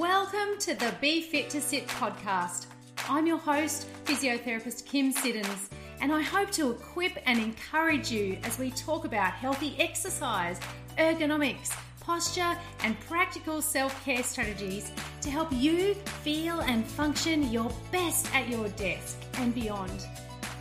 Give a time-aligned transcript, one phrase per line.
[0.00, 2.64] Welcome to the Be Fit to Sit podcast.
[3.06, 5.68] I'm your host, physiotherapist Kym Siddons,
[6.00, 10.58] and I hope to equip and encourage you as we talk about healthy exercise,
[10.96, 14.90] ergonomics, posture, and practical self care strategies
[15.20, 15.92] to help you
[16.22, 20.06] feel and function your best at your desk and beyond.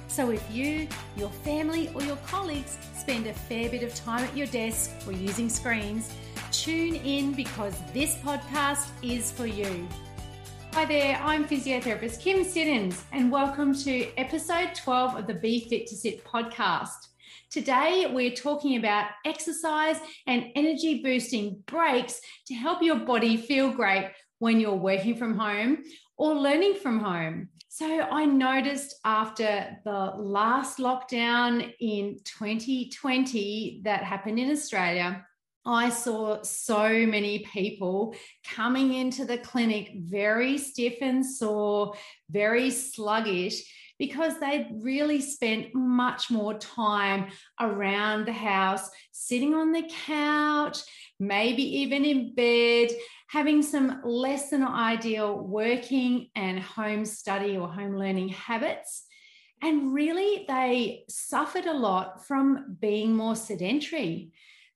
[0.10, 0.86] So, if you,
[1.16, 5.14] your family, or your colleagues spend a fair bit of time at your desk or
[5.14, 6.12] using screens,
[6.60, 9.88] tune in because this podcast is for you.
[10.74, 15.88] Hi there, I'm physiotherapist Kym Siddons, and welcome to episode 12 of the Be Fit
[15.88, 16.98] to Sit podcast.
[17.50, 24.12] Today, we're talking about exercise and energy boosting breaks to help your body feel great
[24.40, 25.78] when you're working from home
[26.18, 27.48] or learning from home.
[27.70, 35.26] So, I noticed after the last lockdown in 2020 that happened in Australia,
[35.70, 41.94] I saw so many people coming into the clinic very stiff and sore,
[42.28, 47.28] very sluggish, because they'd really spent much more time
[47.60, 50.80] around the house, sitting on the couch,
[51.20, 52.90] maybe even in bed,
[53.28, 59.06] having some less than ideal working and home study or home learning habits.
[59.62, 64.32] And really, they suffered a lot from being more sedentary.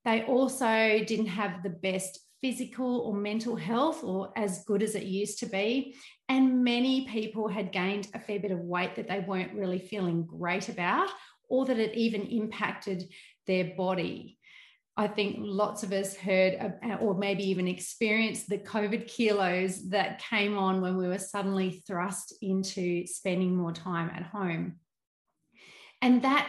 [0.05, 5.03] They also didn't have the best physical or mental health or as good as it
[5.03, 5.95] used to be.
[6.27, 10.25] And many people had gained a fair bit of weight that they weren't really feeling
[10.25, 11.09] great about,
[11.47, 13.07] or that it even impacted
[13.47, 14.37] their body.
[14.95, 20.57] I think lots of us heard, or maybe even experienced, the COVID kilos that came
[20.57, 24.75] on when we were suddenly thrust into spending more time at home.
[26.01, 26.47] And that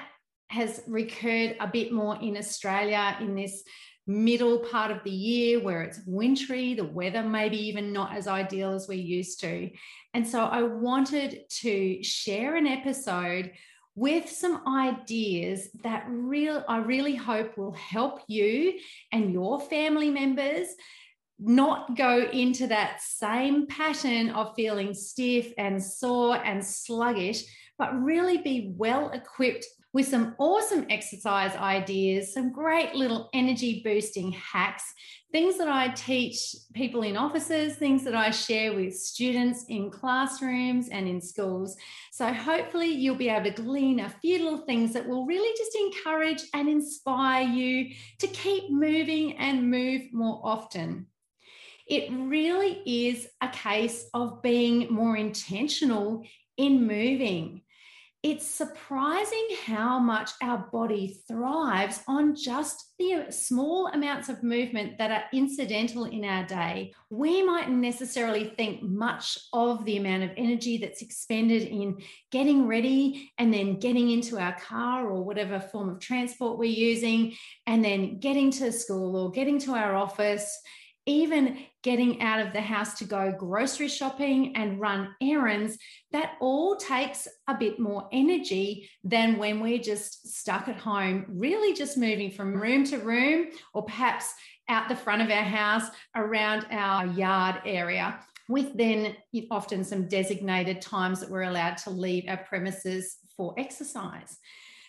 [0.55, 3.65] has recurred a bit more in Australia in this
[4.07, 8.73] middle part of the year where it's wintry, the weather maybe even not as ideal
[8.73, 9.71] as we used to.
[10.13, 13.53] And so I wanted to share an episode
[13.97, 18.79] with some ideas that real I really hope will help you
[19.13, 20.69] and your family members
[21.39, 27.45] not go into that same pattern of feeling stiff and sore and sluggish,
[27.79, 34.33] but really be well equipped with some awesome exercise ideas, some great little energy boosting
[34.33, 34.93] hacks,
[35.31, 40.89] things that I teach people in offices, things that I share with students in classrooms
[40.89, 41.77] and in schools.
[42.11, 45.77] So, hopefully, you'll be able to glean a few little things that will really just
[45.77, 51.07] encourage and inspire you to keep moving and move more often.
[51.87, 56.25] It really is a case of being more intentional
[56.57, 57.63] in moving
[58.25, 65.11] it's surprising how much our body thrives on just the small amounts of movement that
[65.11, 66.95] are incidental in our day.
[67.11, 71.99] We might necessarily think much of the amount of energy that's expended in
[72.33, 77.35] getting ready and then getting into our car or whatever form of transport we're using,
[77.67, 80.63] and then getting to school or getting to our office
[81.07, 85.77] even getting out of the house to go grocery shopping and run errands,
[86.13, 91.75] that all takes a bit more energy than when we're just stuck at home, really
[91.75, 94.33] just moving from room to room or perhaps
[94.69, 98.19] out the front of our house around our yard area.
[98.49, 99.17] With then
[99.51, 104.39] often some designated times that we're allowed to leave our premises for exercise.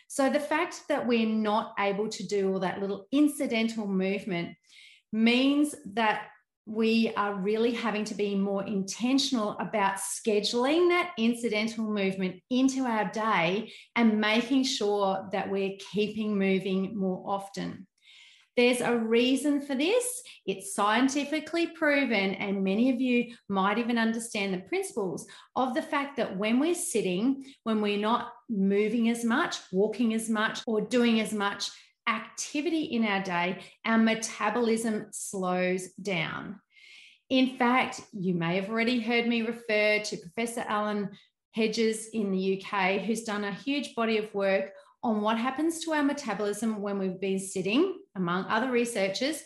[0.07, 4.55] So, the fact that we're not able to do all that little incidental movement
[5.15, 6.27] means that
[6.65, 13.09] we are really having to be more intentional about scheduling that incidental movement into our
[13.11, 17.87] day and making sure that we're keeping moving more often.
[18.57, 20.21] There's a reason for this.
[20.45, 26.17] It's scientifically proven, and many of you might even understand the principles of the fact
[26.17, 31.19] that when we're sitting, when we're not moving as much, walking as much, or doing
[31.19, 31.69] as much
[32.07, 36.59] activity in our day, our metabolism slows down.
[37.29, 41.09] In fact, you may have already heard me refer to Professor Alan
[41.51, 44.71] Hedges in the UK, who's done a huge body of work
[45.03, 49.41] on what happens to our metabolism when we've been sitting, among other researchers.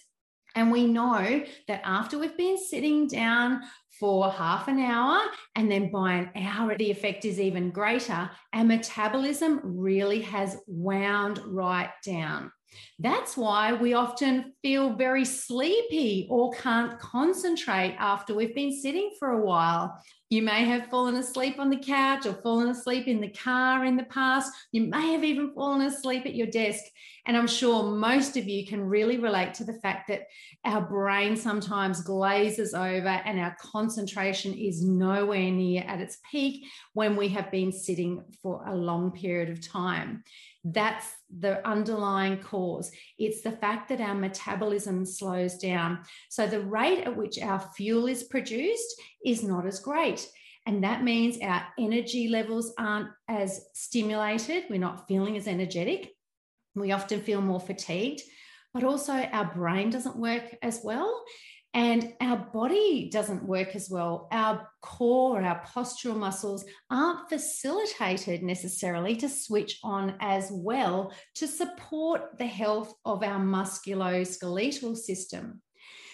[0.56, 3.62] And we know that after we've been sitting down
[4.00, 5.22] for half an hour
[5.56, 8.30] and then by an hour, the effect is even greater.
[8.54, 12.52] And metabolism really has wound right down.
[13.00, 19.32] That's why we often feel very sleepy or can't concentrate after we've been sitting for
[19.32, 20.02] a while.
[20.30, 23.98] You may have fallen asleep on the couch or fallen asleep in the car in
[23.98, 24.52] the past.
[24.72, 26.84] You may have even fallen asleep at your desk.
[27.26, 30.28] And I'm sure most of you can really relate to the fact that
[30.66, 37.16] our brain sometimes glazes over and our concentration is nowhere near at its peak when
[37.16, 40.24] we have been sitting for a long period of time.
[40.74, 42.92] That's the underlying cause.
[43.18, 46.00] It's the fact that our metabolism slows down.
[46.30, 50.30] So the rate at which our fuel is produced is not as great.
[50.66, 54.66] And that means our energy levels aren't as stimulated.
[54.70, 56.12] We're not feeling as energetic.
[56.76, 58.22] We often feel more fatigued,
[58.74, 61.24] but also our brain doesn't work as well.
[61.74, 64.28] And our body doesn't work as well.
[64.32, 72.40] Our core, our postural muscles aren't facilitated necessarily to switch on as well to support
[72.40, 75.62] the health of our musculoskeletal system.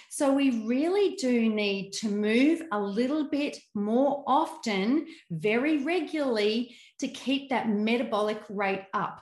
[0.09, 7.07] So, we really do need to move a little bit more often, very regularly, to
[7.07, 9.21] keep that metabolic rate up.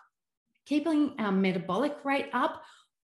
[0.66, 2.62] Keeping our metabolic rate up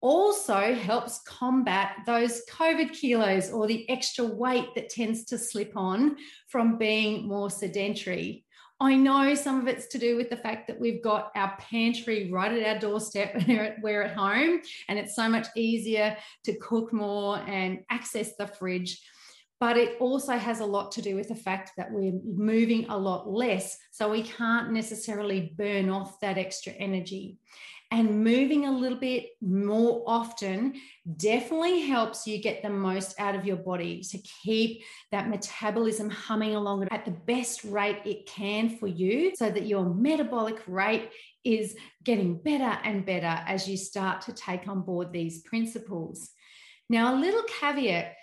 [0.05, 6.17] also helps combat those COVID kilos or the extra weight that tends to slip on
[6.47, 8.45] from being more sedentary.
[8.79, 12.29] I know some of it's to do with the fact that we've got our pantry
[12.31, 16.93] right at our doorstep and we're at home, and it's so much easier to cook
[16.93, 19.01] more and access the fridge.
[19.59, 22.97] But it also has a lot to do with the fact that we're moving a
[22.97, 23.75] lot less.
[23.91, 27.39] So we can't necessarily burn off that extra energy
[27.95, 30.74] and moving a little bit more often
[31.15, 34.83] definitely helps you get the most out of your body to keep
[35.13, 39.86] that metabolism humming along at the best rate it can for you so that your
[39.86, 41.09] metabolic rate
[41.45, 46.31] is getting better and better as you start to take on board these principles.
[46.89, 48.13] Now, a little caveat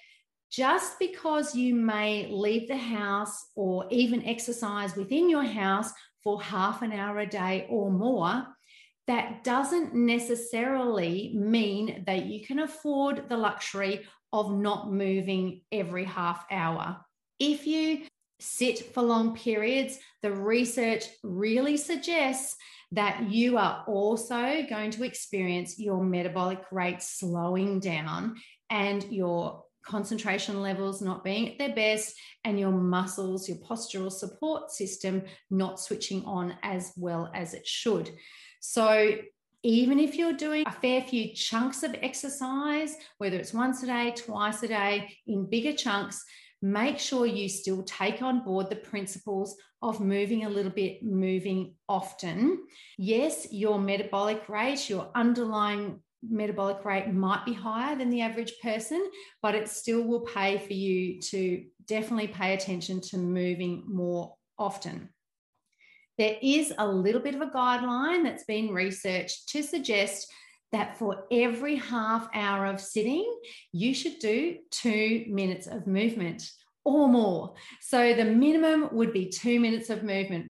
[0.50, 5.90] just because you may leave the house or even exercise within your house
[6.22, 8.46] for half an hour a day or more
[9.06, 16.46] that doesn't necessarily mean that you can afford the luxury of not moving every half
[16.50, 16.98] hour.
[17.38, 18.02] If you
[18.38, 22.56] sit for long periods, the research really suggests
[22.92, 28.36] that you are also going to experience your metabolic rate slowing down
[28.70, 32.14] and your concentration levels not being at their best
[32.44, 38.10] and your muscles, your postural support system not switching on as well as it should.
[38.62, 39.16] So
[39.64, 44.14] even if you're doing a fair few chunks of exercise, whether it's once a day,
[44.16, 46.24] twice a day, in bigger chunks,
[46.62, 51.74] make sure you still take on board the principles of moving a little bit, moving
[51.88, 52.64] often.
[52.98, 59.10] Yes, your metabolic rate, your underlying metabolic rate might be higher than the average person,
[59.42, 65.08] but it still will pay for you to definitely pay attention to moving more often.
[66.22, 70.32] There is a little bit of a guideline that's been researched to suggest
[70.70, 73.28] that for every half hour of sitting,
[73.72, 76.48] you should do two minutes of movement
[76.84, 77.54] or more.
[77.80, 80.46] So the minimum would be two minutes of movement,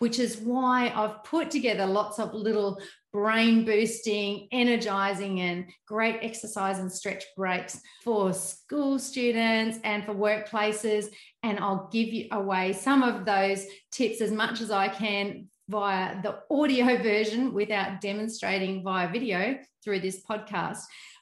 [0.00, 2.80] which is why I've put together lots of little
[3.12, 11.06] brain boosting, energizing, and great exercise and stretch breaks for school students and for workplaces.
[11.42, 16.20] And I'll give you away some of those tips as much as I can via
[16.22, 20.80] the audio version without demonstrating via video through this podcast.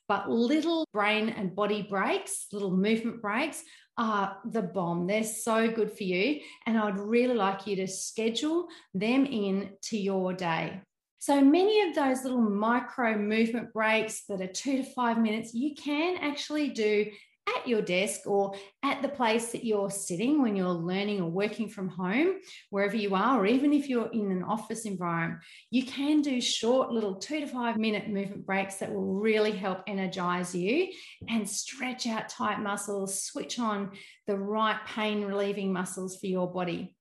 [0.08, 3.62] But little brain and body breaks, little movement breaks,
[3.98, 5.06] are the bomb.
[5.06, 6.40] They're so good for you.
[6.66, 10.82] And I'd really like you to schedule them in to your day.
[11.19, 15.75] So many of those little micro movement breaks that are two to five minutes, you
[15.75, 17.06] can actually do
[17.56, 21.69] at your desk or at the place that you're sitting when you're learning or working
[21.69, 22.35] from home,
[22.70, 26.91] wherever you are, or even if you're in an office environment, you can do short
[26.91, 30.89] little two to five minute movement breaks that will really help energize you
[31.29, 33.93] and stretch out tight muscles, switch on
[34.27, 36.95] the right pain relieving muscles for your body.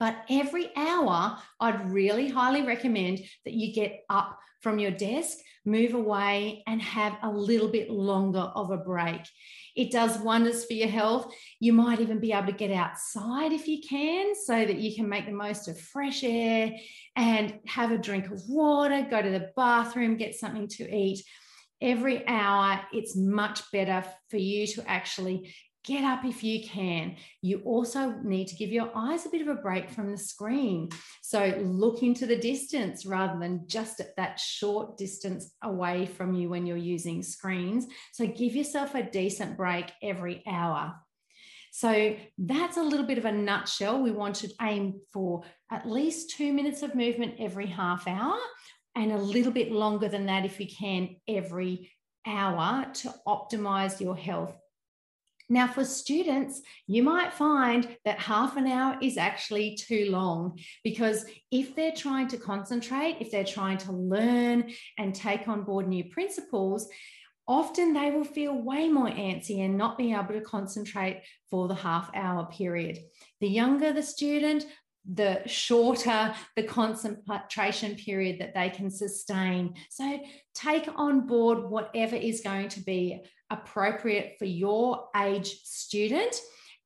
[0.00, 5.94] But every hour, I'd really highly recommend that you get up from your desk, move
[5.94, 9.20] away, and have a little bit longer of a break.
[9.76, 11.32] It does wonders for your health.
[11.60, 15.08] You might even be able to get outside if you can, so that you can
[15.08, 16.72] make the most of fresh air
[17.16, 21.22] and have a drink of water, go to the bathroom, get something to eat.
[21.82, 27.16] Every hour, it's much better for you to actually get up if you can.
[27.42, 30.90] You also need to give your eyes a bit of a break from the screen.
[31.22, 36.48] So look into the distance rather than just at that short distance away from you
[36.50, 37.86] when you're using screens.
[38.12, 40.94] So give yourself a decent break every hour.
[41.72, 44.02] So that's a little bit of a nutshell.
[44.02, 48.38] We want to aim for at least two minutes of movement every half hour
[48.96, 51.90] and a little bit longer than that if you can every
[52.26, 54.54] hour to optimize your health
[55.52, 61.26] now, for students, you might find that half an hour is actually too long because
[61.50, 66.04] if they're trying to concentrate, if they're trying to learn and take on board new
[66.04, 66.88] principles,
[67.48, 71.74] often they will feel way more antsy and not be able to concentrate for the
[71.74, 73.00] half hour period.
[73.40, 74.64] The younger the student,
[75.12, 79.74] the shorter the concentration period that they can sustain.
[79.88, 80.20] So
[80.54, 86.34] take on board whatever is going to be appropriate for your age student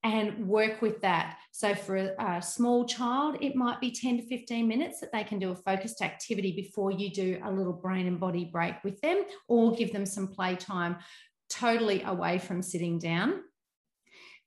[0.04, 1.38] and work with that.
[1.50, 5.24] So, for a, a, small child, it might be 10 to 15 minutes that they
[5.24, 9.00] can do a focused activity before you do a little brain and body break with
[9.00, 10.96] them, or give them some playtime
[11.48, 13.40] totally away from sitting down.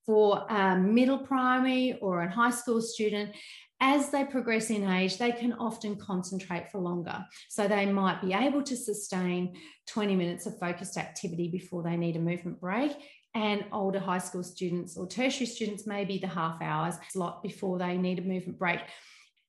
[0.06, 3.36] For a middle primary or a high school student,
[3.80, 7.24] as they progress in age, they can often concentrate for longer.
[7.50, 9.56] So they might be able to sustain
[9.88, 12.94] 20 minutes of focused activity before they need a movement break.
[13.36, 17.98] And older high school students or tertiary students, maybe the half hours slot before they
[17.98, 18.80] need a movement break.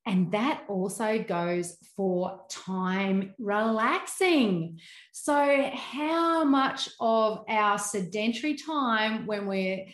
[0.05, 4.81] And that also goes for time relaxing.
[5.13, 9.87] So, how much of our sedentary time when we're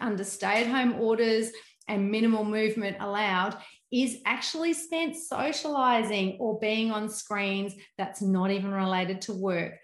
[0.00, 1.50] under stay at home orders
[1.86, 3.56] and minimal movement allowed
[3.90, 9.74] is actually spent socializing or being on screens that's not even related to work.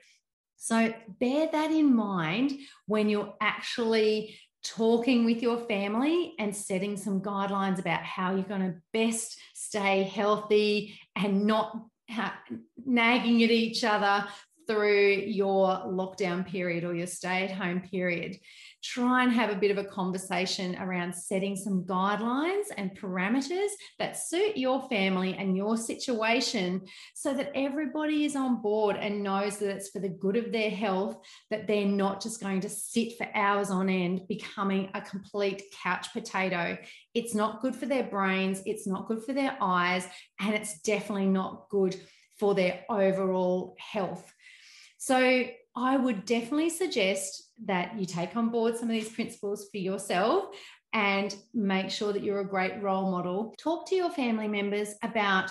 [0.56, 2.52] So bear that in mind
[2.86, 8.62] when you're actually talking with your family and setting some guidelines about how you're going
[8.62, 11.76] to best stay healthy and not
[12.84, 14.26] nagging at each other
[14.66, 18.36] through your lockdown period or your stay at home period
[18.84, 24.14] try and have a bit of a conversation around setting some guidelines and parameters that
[24.14, 26.82] suit your family and your situation
[27.14, 30.68] so that everybody is on board and knows that it's for the good of their
[30.68, 31.16] health,
[31.50, 36.12] that they're not just going to sit for hours on end becoming a complete couch
[36.12, 36.76] potato.
[37.14, 40.06] It's not good for their brains, it's not good for their eyes,
[40.38, 41.96] and it's definitely not good
[42.38, 44.33] for their overall health.
[45.04, 45.44] So,
[45.76, 50.46] I would definitely suggest that you take on board some of these principles for yourself
[50.94, 53.54] and make sure that you're a great role model.
[53.58, 55.50] Talk to your family members about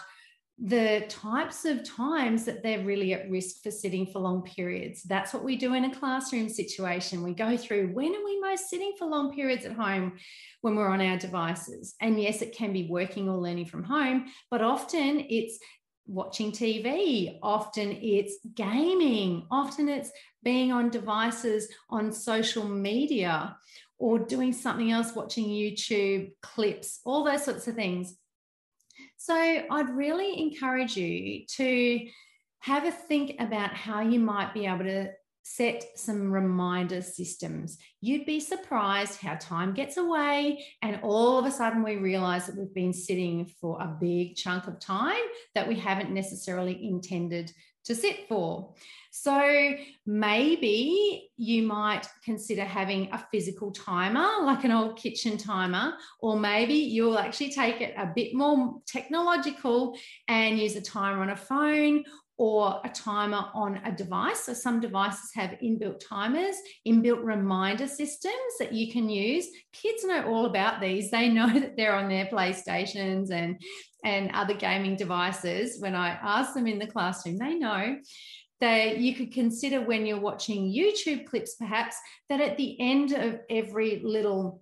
[0.57, 5.03] the types of times that they're really at risk for sitting for long periods.
[5.03, 7.22] That's what we do in a classroom situation.
[7.22, 10.13] We go through when are we most sitting for long periods at home
[10.62, 11.93] when we're on our devices?
[12.01, 15.60] And yes, it can be working or learning from home, but often it's
[16.05, 20.12] watching TV, often it's gaming, often it's
[20.43, 23.55] being on devices on social media
[23.98, 28.15] or doing something else, watching YouTube clips, all those sorts of things.
[29.17, 32.07] So I'd really encourage you to
[32.60, 35.12] have a think about how you might be able to
[35.44, 37.78] set some reminder systems.
[38.02, 42.58] You'd be surprised how time gets away, and all of a sudden we realize that
[42.58, 45.22] we've been sitting for a big chunk of time
[45.54, 47.52] that we haven't necessarily intended
[47.86, 48.74] to sit for.
[49.12, 49.74] So
[50.06, 56.74] maybe you might consider having a physical timer, like an old kitchen timer, or maybe
[56.74, 59.98] you'll actually take it a bit more technological
[60.28, 62.04] and use a timer on a phone
[62.44, 64.42] or a timer on a device.
[64.42, 69.48] So some devices have inbuilt timers, inbuilt reminder systems that you can use.
[69.72, 71.10] Kids know all about these.
[71.10, 73.62] They know that they're on their PlayStations and
[74.04, 75.80] and other gaming devices.
[75.80, 77.96] When I ask them in the classroom, they know
[78.60, 81.96] that you could consider when you're watching YouTube clips, perhaps
[82.28, 84.62] that at the end of every little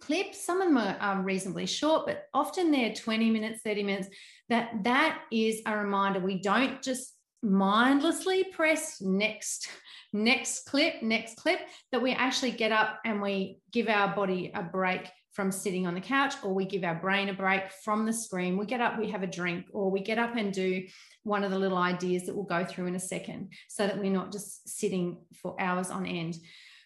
[0.00, 4.08] clip, some of them are reasonably short, but often they're 20 minutes, 30 minutes.
[4.48, 6.20] That that is a reminder.
[6.20, 9.68] We don't just mindlessly press next
[10.12, 11.60] next clip next clip
[11.92, 15.94] that we actually get up and we give our body a break from sitting on
[15.94, 18.56] the couch or we give our brain a break from the screen.
[18.56, 20.84] We get up we have a drink or we get up and do
[21.22, 24.10] one of the little ideas that we'll go through in a second so that we're
[24.10, 26.34] not just sitting for hours on end.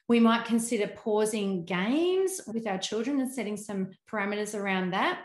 [0.06, 5.22] We might consider pausing games with our children and setting some parameters around that.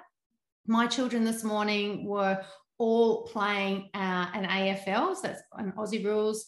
[0.65, 2.39] My children this morning were
[2.77, 6.45] all playing uh, an AFL, so that's an Aussie rules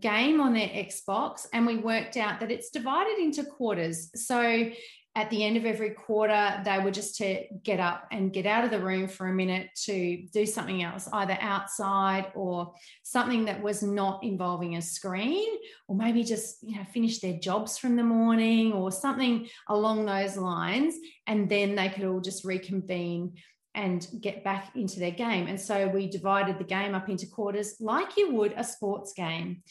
[0.00, 4.10] game on their Xbox and we worked out that it's divided into quarters.
[4.14, 4.70] So
[5.16, 8.64] at the end of every quarter, they were just to get up and get out
[8.64, 12.72] of the room for a minute to do something else, either outside or
[13.04, 15.48] something that was not involving a screen,
[15.86, 20.36] or maybe just you know finish their jobs from the morning or something along those
[20.36, 20.96] lines,
[21.28, 23.34] and then they could all just reconvene
[23.74, 25.46] and get back into their game.
[25.46, 29.62] And so we divided the game up into quarters like you would a sports game.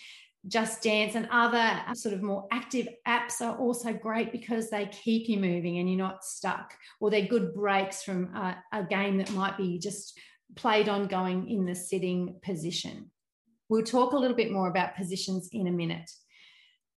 [0.45, 5.29] Just Dance and other sort of more active apps are also great because they keep
[5.29, 9.31] you moving and you're not stuck, or they're good breaks from a, a game that
[9.31, 10.19] might be just
[10.55, 13.09] played ongoing in the sitting position.
[13.69, 16.11] We'll talk a little bit more about positions in a minute.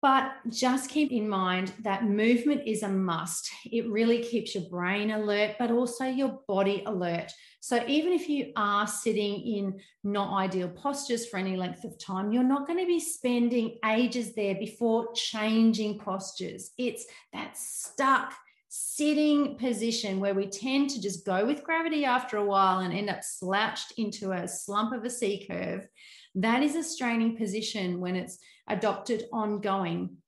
[0.07, 3.51] But just keep in mind that movement is a must.
[3.65, 7.33] It really keeps your brain alert, but also your body alert.
[7.59, 12.31] So even if you are sitting in not ideal postures for any length of time,
[12.31, 16.71] you're not going to be spending ages there before changing postures.
[16.79, 18.33] It's that stuck
[18.69, 23.11] sitting position where we tend to just go with gravity after a while and end
[23.11, 25.89] up slouched into a slump of a C curve.
[26.37, 28.39] That is a straining position when it's
[28.69, 30.19] adopted ongoing.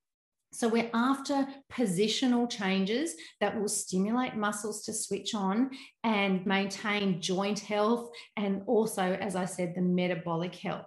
[0.52, 5.70] So we're after positional changes that will stimulate muscles to switch on
[6.02, 10.86] and maintain joint health and also, as I said, the metabolic health.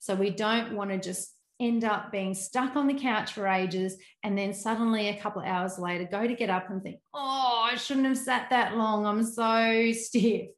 [0.00, 3.96] So we don't want to just end up being stuck on the couch for ages
[4.24, 7.68] and then suddenly a couple of hours later go to get up and think, oh,
[7.70, 9.04] I shouldn't have sat that long.
[9.04, 10.48] I'm so stiff.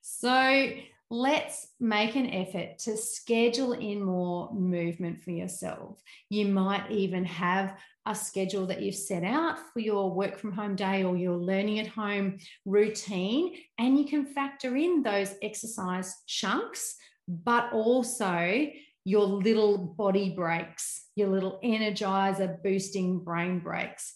[0.00, 0.70] So
[1.10, 6.02] let's make an effort to schedule in more movement for yourself.
[6.28, 10.76] You might even have a schedule that you've set out for your work from home
[10.76, 16.96] day or your learning at home routine, and you can factor in those exercise chunks,
[17.26, 18.66] but also
[19.04, 24.14] your little body breaks, your little energizer boosting brain breaks.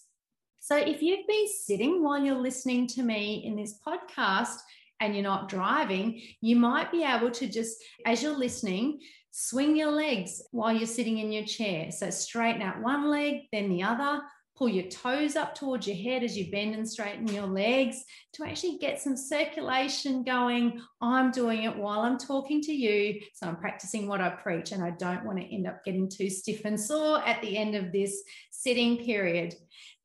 [0.59, 4.57] So, if you've been sitting while you're listening to me in this podcast,
[5.03, 8.99] and you're not driving, you might be able to just, as you're listening,
[9.31, 11.91] swing your legs while you're sitting in your chair.
[11.91, 14.21] So straighten out one leg, then the other.
[14.55, 18.43] Pull your toes up towards your head as you bend and straighten your legs to
[18.43, 20.79] actually get some circulation going.
[21.01, 23.21] I'm doing it while I'm talking to you.
[23.33, 26.29] So I'm practicing what I preach, and I don't want to end up getting too
[26.29, 29.55] stiff and sore at the end of this sitting period.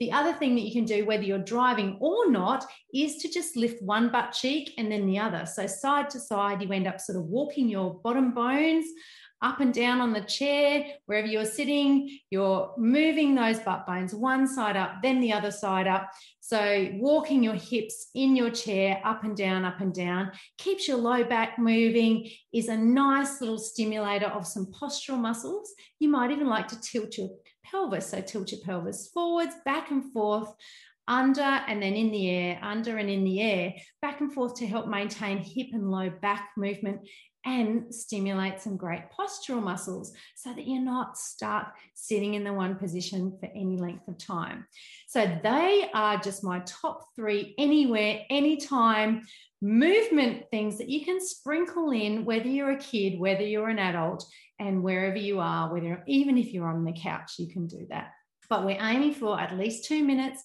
[0.01, 2.65] The other thing that you can do, whether you're driving or not,
[2.95, 5.45] is to just lift one butt cheek and then the other.
[5.45, 8.87] So side to side, you end up sort of walking your bottom bones
[9.41, 14.47] up and down on the chair, wherever you're sitting, you're moving those butt bones one
[14.47, 16.11] side up, then the other side up.
[16.41, 20.97] So, walking your hips in your chair up and down, up and down, keeps your
[20.97, 25.73] low back moving, is a nice little stimulator of some postural muscles.
[25.99, 27.31] You might even like to tilt your
[27.71, 28.11] pelvis.
[28.11, 30.53] So tilt your pelvis forwards, back and forth,
[31.09, 34.67] under and then in the air, under and in the air, back and forth to
[34.67, 37.01] help maintain hip and low back movement
[37.45, 42.75] and stimulate some great postural muscles so that you're not stuck sitting in the one
[42.75, 44.67] position for any length of time.
[45.07, 49.23] So they are just my top three anywhere, anytime
[49.63, 54.27] movement things that you can sprinkle in, whether you're a kid, whether you're an adult,
[54.59, 58.11] and wherever you are, whether even if you're on the couch, you can do that.
[58.51, 60.43] But we're aiming for at least two minutes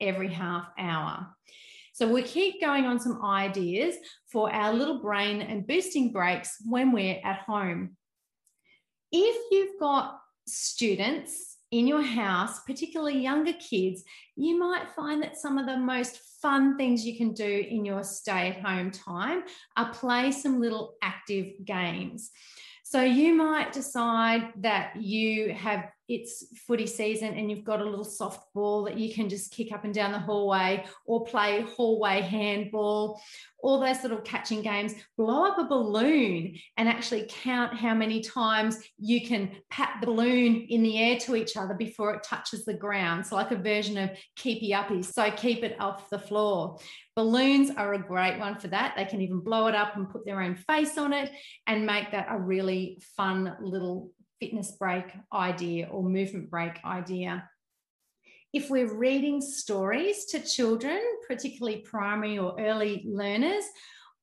[0.00, 1.26] every half hour.
[1.92, 3.96] So we keep going on some ideas
[4.30, 7.96] for our little brain and boosting breaks when we're at home.
[9.10, 14.04] If you've got students in your house, particularly younger kids,
[14.36, 18.04] you might find that some of the most fun things you can do in your
[18.04, 19.42] stay at home time
[19.76, 22.30] are play some little active games.
[22.84, 28.04] So you might decide that you have it's footy season and you've got a little
[28.04, 32.22] soft ball that you can just kick up and down the hallway or play hallway
[32.22, 33.20] handball,
[33.60, 34.94] all those little catching games.
[35.18, 40.66] Blow up a balloon and actually count how many times you can pat the balloon
[40.70, 43.26] in the air to each other before it touches the ground.
[43.26, 45.12] So, like a version of keepy uppies.
[45.12, 46.78] So, keep it off the floor.
[47.16, 48.94] Balloons are a great one for that.
[48.96, 51.30] They can even blow it up and put their own face on it
[51.66, 57.48] and make that a really fun little fitness break idea or movement break idea.
[58.52, 63.64] If we're reading stories to children, particularly primary or early learners,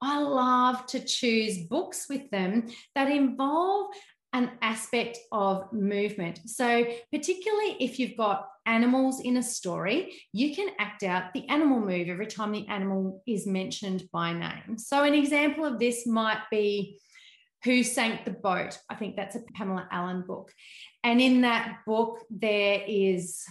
[0.02, 3.92] I love to choose books with them that involve
[4.34, 6.42] an aspect of movement.
[6.50, 11.80] So, particularly if you've got animals in a story, you can act out the animal
[11.80, 14.78] move every time the animal is mentioned by name.
[14.78, 17.00] So, an example of this might be
[17.66, 18.78] Who Sank the Boat.
[18.90, 20.54] I think that's a Pamela Allen book.
[21.04, 23.44] And in that book, there is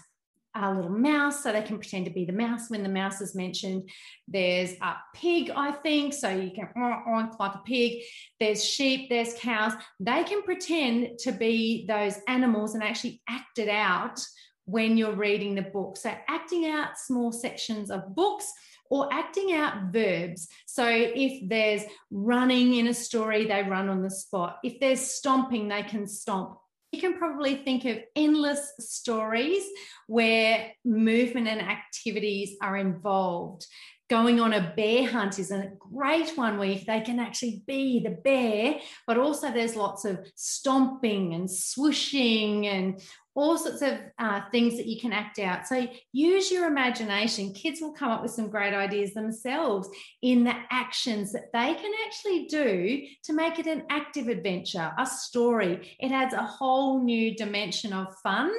[0.57, 3.35] a little mouse, so they can pretend to be the mouse when the mouse is
[3.35, 3.91] mentioned.
[4.29, 8.05] There's a pig, I think, so you can oink like a pig.
[8.39, 9.73] There's sheep, there's cows.
[9.99, 14.21] They can pretend to be those animals and actually act it out
[14.65, 15.97] when you're reading the book.
[15.97, 18.51] So, acting out small sections of books
[18.91, 20.49] or acting out verbs.
[20.67, 24.59] So, if there's running in a story, they run on the spot.
[24.65, 26.59] If there's stomping, they can stomp.
[26.93, 29.65] You can probably think of endless stories
[30.07, 33.67] where movement and activities are involved
[34.11, 38.11] going on a bear hunt is a great one where they can actually be the
[38.11, 43.01] bear, but also there's lots of stomping and swooshing and
[43.35, 45.67] all sorts of uh, things that you can act out.
[45.67, 47.53] So use your imagination.
[47.53, 49.89] Kids will come up with some great ideas themselves
[50.23, 55.07] in the actions that they can actually do to make it an active adventure, a
[55.07, 55.97] story.
[55.99, 58.53] It adds a whole new dimension of fun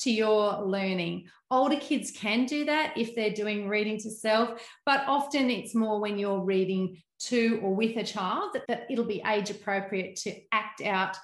[0.00, 1.28] to your learning.
[1.50, 6.00] Older kids can do that if they're doing reading to self, but often it's more
[6.00, 10.34] when you're reading to or with a child that, that it'll be age appropriate to
[10.52, 11.16] act out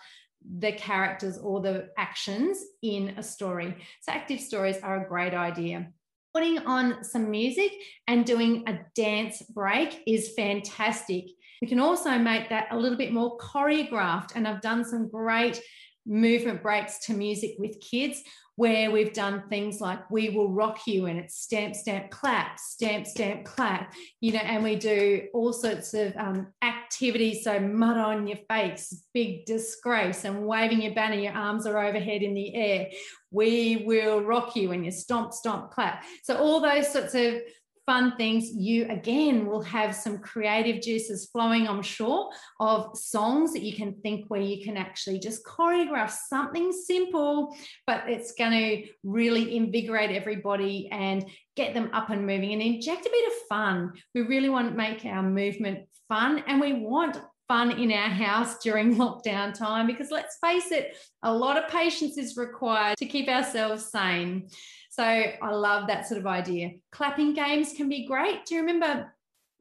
[0.58, 3.76] the characters or the actions in a story.
[4.02, 5.88] So, active stories are a great idea.
[6.32, 7.72] Putting on some music
[8.08, 11.26] and doing a dance break is fantastic.
[11.62, 15.60] We can also make that a little bit more choreographed, and I've done some great
[16.06, 18.22] movement breaks to music with kids
[18.56, 23.06] where we've done things like we will rock you and it's stamp stamp clap stamp
[23.06, 27.44] stamp clap you know and we do all sorts of um, activities.
[27.44, 32.22] So mud on your face big disgrace and waving your banner your arms are overhead
[32.22, 32.88] in the air.
[33.30, 36.04] We will rock you and you stomp stomp clap.
[36.22, 37.40] So all those sorts of
[37.86, 38.50] fun things.
[38.52, 43.94] You again will have some creative juices flowing, I'm sure, of songs that you can
[44.02, 50.10] think where you can actually just choreograph something simple, but it's going to really invigorate
[50.10, 51.24] everybody and
[51.56, 53.92] get them up and moving and inject a bit of fun.
[54.14, 58.58] We really want to make our movement fun and we want fun in our house
[58.58, 63.28] during lockdown time because let's face it, a lot of patience is required to keep
[63.28, 64.48] ourselves sane.
[64.90, 66.72] So I love that sort of idea.
[66.92, 68.44] Clapping games can be great.
[68.46, 69.12] Do you remember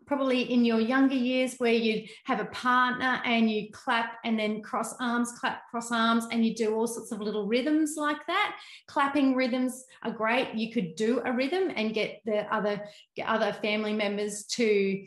[0.06, 4.62] probably in your younger years where you'd have a partner and you clap and then
[4.62, 8.58] cross arms, clap, cross arms, and you do all sorts of little rhythms like that.
[8.88, 10.54] Clapping rhythms are great.
[10.54, 12.84] You could do a rhythm and get the other
[13.26, 15.04] other family members to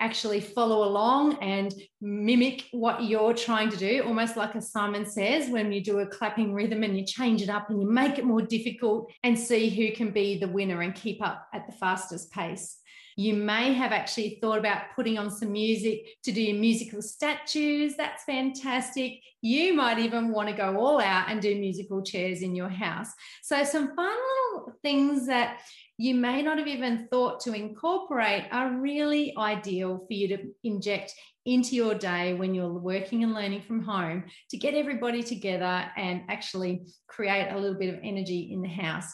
[0.00, 5.50] actually follow along and mimic what you're trying to do, almost like as Simon says,
[5.50, 8.24] when you do a clapping rhythm and you change it up and you make it
[8.24, 12.32] more difficult and see who can be the winner and keep up at the fastest
[12.32, 12.78] pace.
[13.16, 17.94] You may have actually thought about putting on some music to do musical statues.
[17.94, 19.20] That's fantastic.
[19.42, 23.08] You might even want to go all out and do musical chairs in your house.
[23.42, 24.16] So, some fun
[24.54, 25.60] little things that
[26.00, 31.12] you may not have even thought to incorporate are really ideal for you to inject
[31.44, 36.22] into your day when you're working and learning from home to get everybody together and
[36.30, 39.12] actually create a little bit of energy in the house.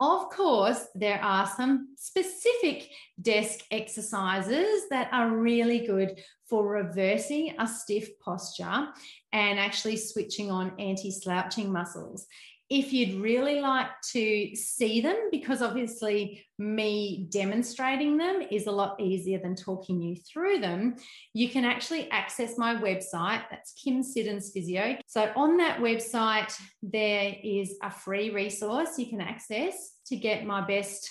[0.00, 6.18] Of course, there are some specific desk exercises that are really good
[6.50, 8.88] for reversing a stiff posture
[9.32, 12.26] and actually switching on anti slouching muscles
[12.72, 18.98] if you'd really like to see them, because obviously me demonstrating them is a lot
[18.98, 20.96] easier than talking you through them,
[21.34, 23.42] you can actually access my website.
[23.50, 24.96] That's Kym Siddons Physio.
[25.06, 30.66] So on that website, there is a free resource you can access to get my
[30.66, 31.10] best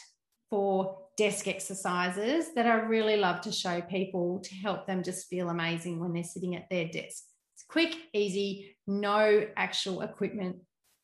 [0.49, 5.49] for desk exercises that I really love to show people to help them just feel
[5.49, 7.23] amazing when they're sitting at their desk.
[7.53, 10.55] It's quick, easy, no actual equipment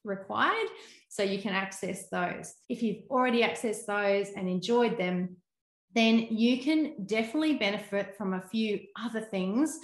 [0.07, 0.67] required.
[1.09, 2.53] So you can access those.
[2.69, 5.37] If you've already accessed those and enjoyed them,
[5.95, 9.77] then you can definitely benefit from a few other things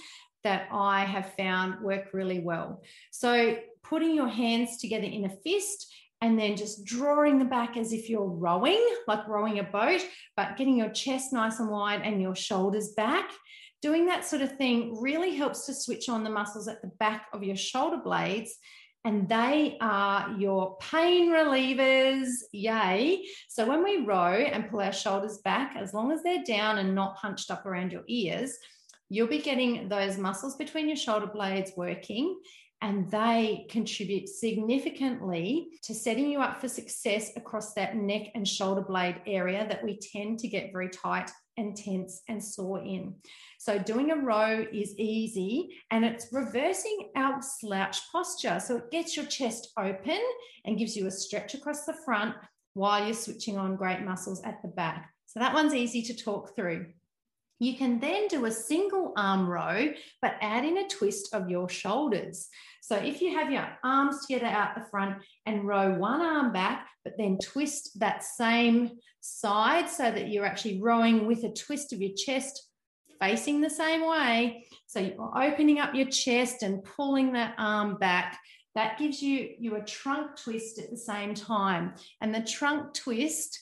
[0.44, 2.84] that I have found work really well.
[3.12, 7.92] So putting your hands together in a fist and then just drawing them back as
[7.94, 10.06] if you're rowing, like rowing a boat,
[10.38, 13.30] but getting your chest nice and wide and your shoulders back.
[13.82, 17.28] Doing that sort of thing really helps to switch on the muscles at the back
[17.34, 18.56] of your shoulder blades
[19.06, 22.30] and they are your pain relievers.
[22.52, 23.26] Yay.
[23.50, 26.96] So when we row and pull our shoulders back, as long as they're down and
[26.96, 28.58] not hunched up around your ears,
[29.10, 32.40] you'll be getting those muscles between your shoulder blades working.
[32.84, 38.82] And they contribute significantly to setting you up for success across that neck and shoulder
[38.82, 43.16] blade area that we tend to get very tight and tense and sore in.
[43.58, 48.60] So, doing a row is easy and it's reversing our slouch posture.
[48.60, 50.20] So, it gets your chest open
[50.66, 52.36] and gives you a stretch across the front
[52.74, 55.10] while you're switching on great muscles at the back.
[55.26, 56.88] So, that one's easy to talk through.
[57.64, 61.70] You can then do a single arm row, but add in a twist of your
[61.70, 62.50] shoulders.
[62.82, 66.90] So if you have your arms together out the front and row one arm back,
[67.06, 72.02] but then twist that same side so that you're actually rowing with a twist of
[72.02, 72.68] your chest
[73.22, 74.66] facing the same way.
[74.88, 78.38] So you're opening up your chest and pulling that arm back.
[78.76, 81.94] That gives you, you a trunk twist at the same time.
[82.20, 83.58] And the trunk twist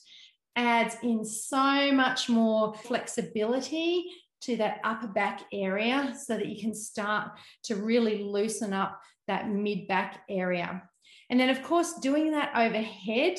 [0.55, 4.05] adds in so much more flexibility
[4.41, 7.31] to that upper back area so that you can start
[7.63, 10.81] to really loosen up that mid back area.
[11.29, 13.37] And then, of course, doing that overhead,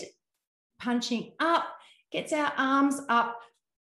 [0.78, 1.66] punching up,
[2.10, 3.38] gets our arms up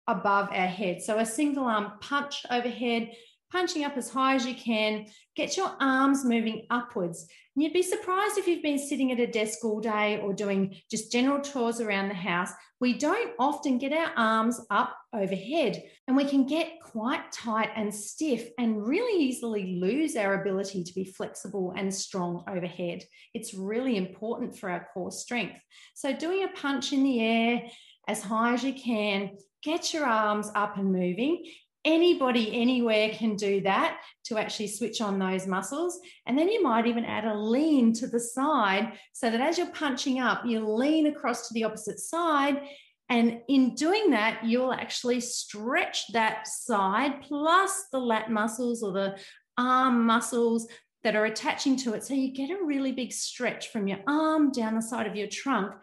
[0.08, 1.02] above our head.
[1.02, 3.12] So a single arm punch overhead,
[3.52, 7.28] punching up as high as you can, get your arms moving upwards.
[7.56, 10.76] And you'd be surprised if you've been sitting at a desk all day or doing
[10.90, 12.52] just general chores around the house.
[12.80, 17.94] We don't often get our arms up overhead and we can get quite tight and
[17.94, 23.04] stiff and really easily lose our ability to be flexible and strong overhead.
[23.34, 25.62] It's really important for our core strength.
[25.94, 27.64] So, doing a punch in the air
[28.08, 31.44] as high as you can, get your arms up and moving
[31.86, 36.00] anybody anywhere can do that to actually switch on those muscles.
[36.26, 39.72] And then you might even add a lean to the side so that as you're
[39.72, 42.62] punching up, you lean across to the opposite side.
[43.10, 49.18] And in doing that, you'll actually stretch that side plus the lat muscles or the
[49.58, 50.68] arm muscles
[51.04, 52.04] that are attaching to it.
[52.04, 55.28] So you get a really big stretch from your arm down the side of your
[55.28, 55.74] trunk.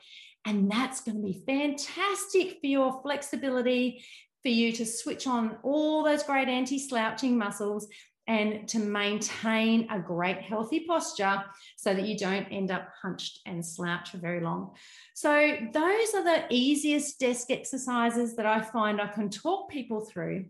[0.46, 4.02] And that's going to be fantastic for your flexibility
[4.48, 7.87] for you to switch on all those great anti slouching muscles
[8.26, 11.44] and to maintain a great healthy posture
[11.76, 14.70] so that you don't end up hunched and slouched for very long.
[15.14, 20.46] So, those are the easiest desk exercises that I find I can talk people through.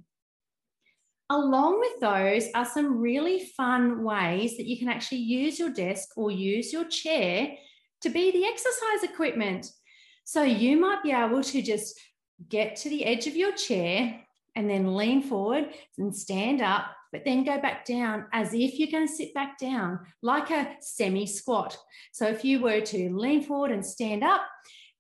[1.29, 6.11] Along with those are some really fun ways that you can actually use your desk
[6.17, 7.51] or use your chair
[8.03, 9.73] to be the exercise equipment.
[10.25, 11.99] So, you might be able to just
[12.49, 14.21] get to the edge of your chair
[14.55, 18.91] and then lean forward and stand up, but then go back down as if you're
[18.91, 21.77] going to sit back down like a semi squat.
[22.13, 24.43] So if you were to lean forward and stand up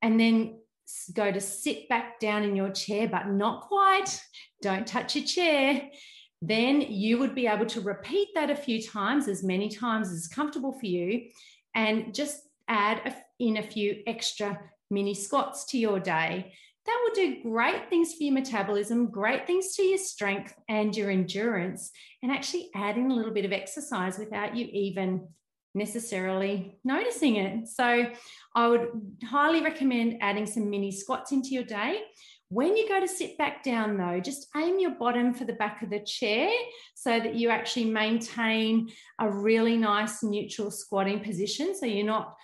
[0.02, 0.58] and then
[1.12, 4.20] go to sit back down in your chair, but not quite,
[4.62, 5.88] don't touch your chair.
[6.40, 10.28] Then you would be able to repeat that a few times, as many times as
[10.28, 11.22] comfortable for you,
[11.74, 14.58] and just add in a few extra
[14.90, 16.52] mini squats to your day
[16.88, 21.10] that will do great things for your metabolism, great things to your strength and your
[21.10, 21.90] endurance,
[22.22, 25.28] and actually add in a little bit of exercise without you even
[25.74, 27.68] necessarily noticing it.
[27.68, 28.06] So,
[28.54, 28.88] I would
[29.24, 32.00] highly recommend adding some mini squats into your day.
[32.50, 35.82] When you go to sit back down, though, just aim your bottom for the back
[35.82, 36.50] of the chair
[36.94, 41.76] so that you actually maintain a really nice neutral squatting position.
[41.76, 42.34] So you're not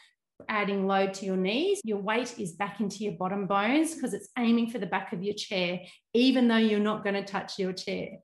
[0.49, 4.29] adding load to your knees, your weight is back into your bottom bones because it's
[4.39, 5.81] aiming for the back of your chair,
[6.13, 8.19] even though you're not going to touch your chair.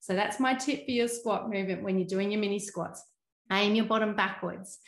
[0.00, 3.02] So that's my tip for your squat movement when you're doing your mini squats.
[3.50, 4.78] Aim your bottom backwards.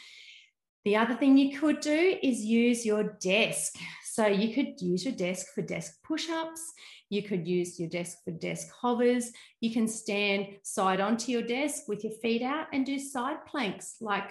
[0.84, 3.74] The other thing you could do is use your desk.
[4.04, 6.72] So you could use your desk for desk push ups.
[7.10, 9.30] You could use your desk for desk hovers.
[9.60, 13.96] You can stand side onto your desk with your feet out and do side planks
[14.00, 14.30] like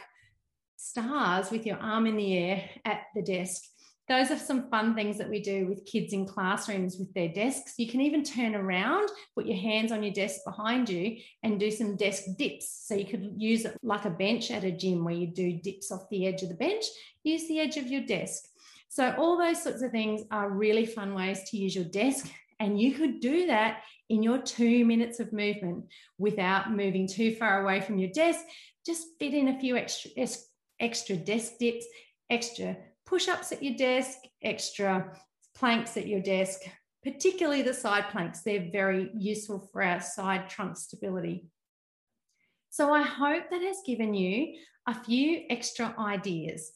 [0.84, 3.64] stars with your arm in the air at the desk.
[4.10, 7.76] Those are some fun things that we do with kids in classrooms with their desks.
[7.78, 11.72] You can even turn around, put your hands on your desk behind you, and do
[11.72, 12.86] some desk dips.
[12.86, 15.90] So you could use it like a bench at a gym where you do dips
[15.90, 16.84] off the edge of the bench,
[17.24, 18.44] use the edge of your desk.
[18.90, 22.30] So, all those sorts of things are really fun ways to use your desk.
[22.60, 25.86] And you could do that in your two minutes of movement
[26.18, 28.42] without moving too far away from your desk.
[28.86, 30.12] Just fit in a few extra
[30.84, 31.86] extra desk dips,
[32.30, 35.18] extra push ups at your desk, extra
[35.56, 36.62] planks at your desk,
[37.04, 38.42] particularly the side planks.
[38.42, 41.46] They're very useful for our side trunk stability.
[42.70, 44.56] So I hope that has given you
[44.88, 46.72] a few extra ideas.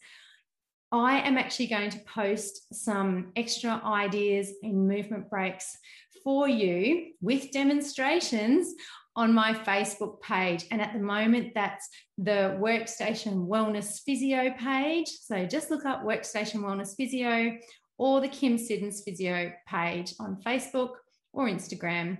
[0.91, 5.77] I am actually going to post some extra ideas in movement breaks
[6.23, 8.73] for you with demonstrations
[9.17, 10.65] on my Facebook page.
[10.69, 15.09] And at the moment, that's the Workstation Wellness Physio page.
[15.09, 17.57] So just look up Workstation Wellness Physio
[17.97, 20.91] or the Kym Siddons Physio page on Facebook
[21.33, 22.19] or Instagram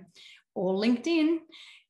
[0.56, 1.38] or LinkedIn,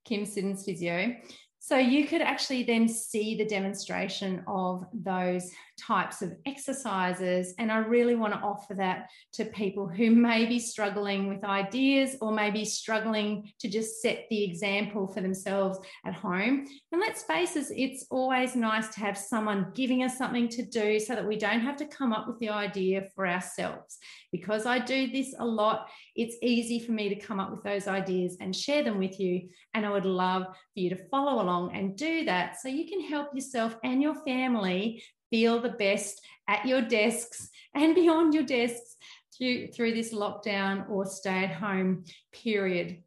[0.07, 1.17] Kym Siddons Physio.
[1.59, 7.55] So you could actually then see the demonstration of those types of exercises.
[7.59, 12.17] And I really want to offer that to people who may be struggling with ideas
[12.21, 16.67] or maybe struggling to just set the example for themselves at home.
[16.93, 20.99] And let's face it, it's always nice to have someone giving us something to do
[20.99, 23.99] so that we don't have to come up with the idea for ourselves.
[24.33, 27.87] Because I do this a lot, it's easy for me to come up with those
[27.87, 29.49] ideas and share them with you.
[29.75, 33.01] And I would love for you to follow along and do that so you can
[33.01, 38.97] help yourself and your family feel the best at your desks and beyond your desks
[39.37, 43.03] through, through this lockdown or stay at home period.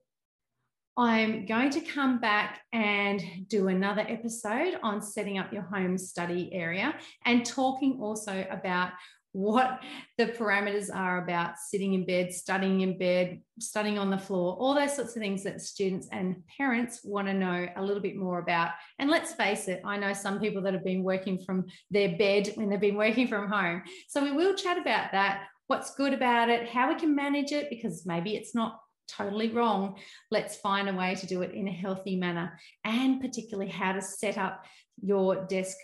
[0.98, 6.50] I'm going to come back and do another episode on setting up your home study
[6.54, 6.94] area
[7.26, 8.92] and talking also about
[9.34, 9.80] what
[10.18, 14.76] the parameters are about sitting in bed, studying in bed, studying on the floor, all
[14.76, 18.40] those sorts of things that students and parents want to know a little bit more
[18.40, 18.72] about.
[19.00, 22.52] And let's face it, I know some people that have been working from their bed
[22.56, 23.84] when they've been working from home.
[24.10, 27.70] So we will chat about that, what's good about it, how we can manage it,
[27.70, 29.96] because maybe it's not totally wrong.
[30.30, 34.02] Let's find a way to do it in a healthy manner, and particularly how to
[34.02, 34.66] set up
[35.02, 35.78] your desk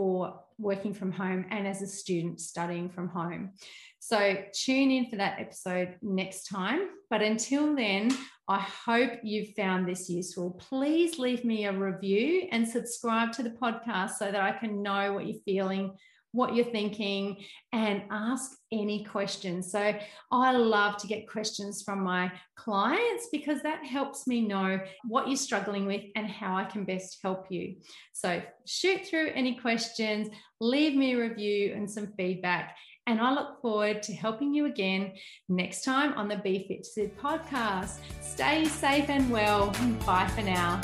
[0.00, 3.50] for working from home and as a student studying from home.
[3.98, 6.88] So tune in for that episode next time.
[7.10, 8.10] But until then,
[8.48, 10.52] I hope you've found this useful.
[10.52, 15.12] Please leave me a review and subscribe to the podcast so that I can know
[15.12, 15.92] what you're feeling
[16.32, 19.70] what you're thinking and ask any questions.
[19.70, 19.94] So
[20.30, 25.36] I love to get questions from my clients because that helps me know what you're
[25.36, 27.76] struggling with and how I can best help you.
[28.12, 30.28] So shoot through any questions,
[30.60, 32.76] leave me a review and some feedback.
[33.06, 35.14] And I look forward to helping you again
[35.48, 37.98] next time on the Be Fit to Sit podcast.
[38.20, 39.74] Stay safe and well.
[40.06, 40.80] Bye for now.